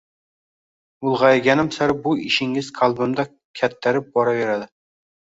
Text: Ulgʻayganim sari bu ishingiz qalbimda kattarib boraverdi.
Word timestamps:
Ulgʻayganim 1.09 1.69
sari 1.77 1.97
bu 2.07 2.15
ishingiz 2.31 2.73
qalbimda 2.83 3.29
kattarib 3.63 4.13
boraverdi. 4.19 4.73